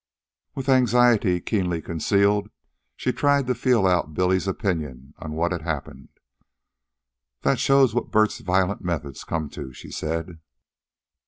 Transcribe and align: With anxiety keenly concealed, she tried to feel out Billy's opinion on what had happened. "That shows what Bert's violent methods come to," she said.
With 0.55 0.67
anxiety 0.67 1.39
keenly 1.39 1.79
concealed, 1.79 2.49
she 2.95 3.11
tried 3.11 3.45
to 3.45 3.53
feel 3.53 3.85
out 3.85 4.15
Billy's 4.15 4.47
opinion 4.47 5.13
on 5.19 5.33
what 5.33 5.51
had 5.51 5.61
happened. 5.61 6.09
"That 7.41 7.59
shows 7.59 7.93
what 7.93 8.09
Bert's 8.09 8.39
violent 8.39 8.83
methods 8.83 9.23
come 9.23 9.47
to," 9.51 9.71
she 9.73 9.91
said. 9.91 10.39